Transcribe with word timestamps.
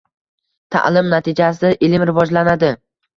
Ta’lim 0.75 1.11
natijasida 1.15 1.71
ilm 1.89 2.07
rivojlanadi 2.11 2.71